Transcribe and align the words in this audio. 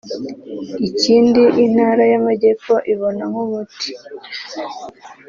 Ikindi 0.89 1.41
Intara 1.65 2.03
y’Amajyepfo 2.11 2.73
ibona 2.93 3.23
nk’umuti 3.31 3.87